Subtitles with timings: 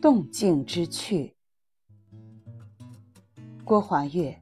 [0.00, 1.34] 动静之趣。
[3.64, 4.40] 郭华月。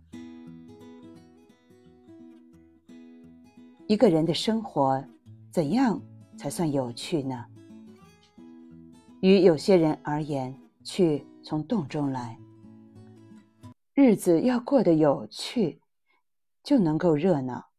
[3.87, 5.05] 一个人的生活，
[5.53, 6.01] 怎样
[6.37, 7.47] 才算有趣呢？
[9.21, 12.39] 于有些人而言，趣从动中来。
[13.93, 15.81] 日子要过得有趣，
[16.63, 17.71] 就能够热闹。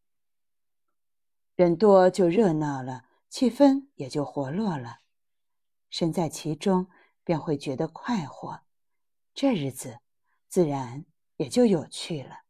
[1.55, 4.99] 人多就热闹了，气氛也就活络了，
[5.89, 6.87] 身在其中
[7.25, 8.61] 便会觉得快活，
[9.33, 9.99] 这日子
[10.47, 11.03] 自然
[11.35, 12.43] 也就有趣了。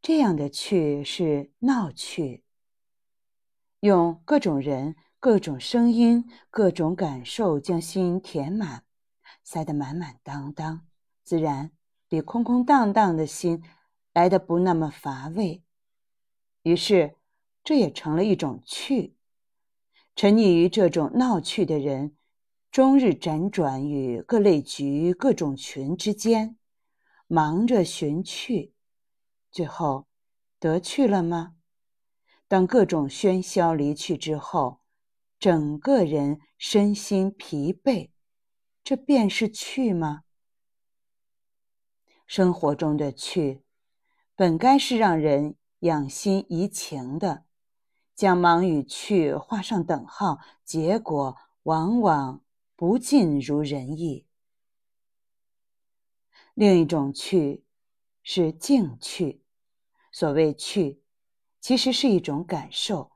[0.00, 2.44] 这样的趣是闹趣，
[3.80, 8.84] 用各种人、各种声音、各种感受将心填满，
[9.44, 10.86] 塞得满满当当，
[11.22, 11.72] 自然
[12.08, 13.62] 比空空荡荡的心
[14.14, 15.62] 来的不那么乏味。
[16.62, 17.16] 于是，
[17.62, 19.16] 这也成了一种趣。
[20.16, 22.16] 沉溺于这种闹趣的人，
[22.70, 26.56] 终日辗转于各类局、各种群之间，
[27.26, 28.74] 忙着寻趣。
[29.50, 30.06] 最后，
[30.60, 31.56] 得去了吗？
[32.46, 34.82] 当各种喧嚣离去之后，
[35.40, 38.10] 整个人身心疲惫，
[38.84, 40.22] 这便是去吗？
[42.24, 43.64] 生活中的去，
[44.36, 47.42] 本该是让人养心怡情的，
[48.14, 52.40] 将忙与去画上等号，结果往往
[52.80, 54.24] 不尽如人意。
[56.54, 57.62] 另一种去，
[58.22, 59.42] 是静去。
[60.10, 61.02] 所谓趣，
[61.60, 63.12] 其实是一种感受。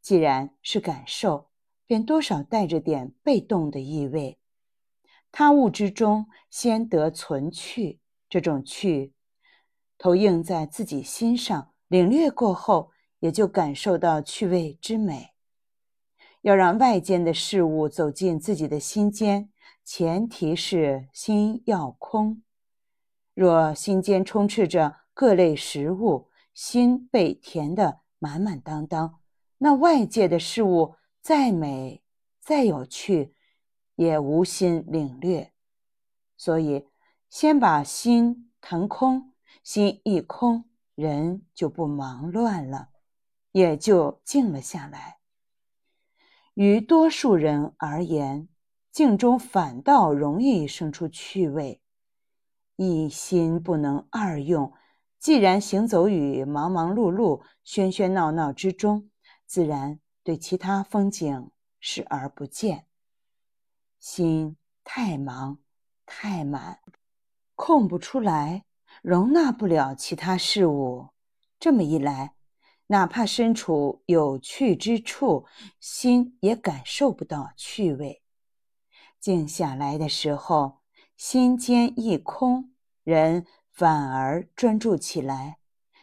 [0.00, 1.50] 既然是感受，
[1.86, 4.38] 便多少带着点被动的意味。
[5.32, 9.12] 他物之中，先得存趣，这种趣，
[9.98, 15.30] 投映在自己心上，领略过后，也就感受到趣味之美。
[16.42, 19.50] 要让外间的事物走进自己的心间，
[19.84, 22.42] 前提是心要空。
[23.34, 29.20] 若心间充斥着各类食物，心被填得满满当当，
[29.58, 32.02] 那外界的事物再美、
[32.40, 33.34] 再有趣，
[33.94, 35.52] 也无心领略。
[36.36, 36.86] 所以，
[37.28, 40.64] 先把心腾空，心一空，
[40.94, 42.88] 人就不忙乱了，
[43.52, 45.19] 也就静了下来。
[46.62, 48.46] 于多数人而言，
[48.92, 51.80] 静中反倒容易生出趣味。
[52.76, 54.74] 一心不能二用。
[55.18, 59.08] 既然行走于忙忙碌碌、喧喧闹闹之中，
[59.46, 61.50] 自然对其他风景
[61.80, 62.84] 视而不见。
[63.98, 65.60] 心太忙
[66.04, 66.80] 太满，
[67.54, 68.66] 空不出来，
[69.00, 71.08] 容纳不了其他事物。
[71.58, 72.34] 这么一来，
[72.90, 75.46] 哪怕身处有趣之处，
[75.78, 78.20] 心也感受不到趣味。
[79.20, 80.80] 静下来的时候，
[81.16, 82.72] 心间一空，
[83.04, 83.46] 人。
[83.72, 85.58] 反而专注起来，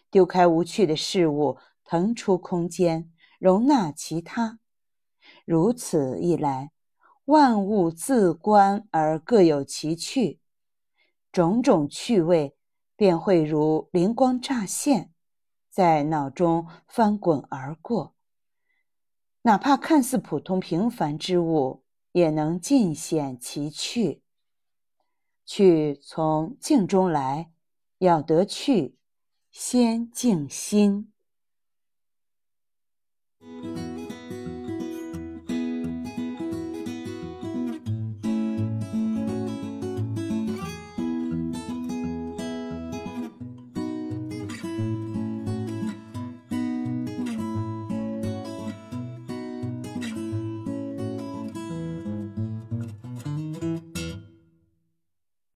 [0.10, 4.60] 丢开无趣的事物，腾出空间，容纳其他。
[5.46, 6.72] 如此一来，
[7.26, 10.40] 万物自观而各有其趣，
[11.32, 12.56] 种种趣味
[12.96, 15.14] 便会如灵光乍现，
[15.78, 18.16] 在脑中翻滚而过。
[19.44, 21.84] 哪怕看似普通平凡之物，
[22.14, 24.24] 也能尽显其趣。
[25.46, 27.52] 去从静中来。
[28.00, 28.98] 要得去，
[29.52, 31.14] 先静心。